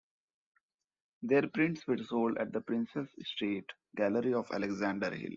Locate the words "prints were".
1.47-1.99